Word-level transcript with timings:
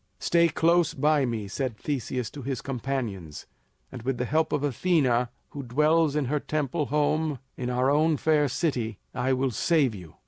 "Stay 0.17 0.49
close 0.49 0.95
by 0.95 1.27
me," 1.27 1.47
said 1.47 1.77
Theseus 1.77 2.31
to 2.31 2.41
his 2.41 2.63
companions, 2.63 3.45
"and 3.91 4.01
with 4.01 4.17
the 4.17 4.25
help 4.25 4.51
of 4.51 4.63
Athena 4.63 5.29
who 5.49 5.61
dwells 5.61 6.15
in 6.15 6.25
her 6.25 6.39
temple 6.39 6.87
home 6.87 7.37
in 7.55 7.69
our 7.69 7.91
own 7.91 8.17
fair 8.17 8.47
city, 8.47 8.97
I 9.13 9.33
will 9.33 9.51
save 9.51 9.93
you." 9.93 10.15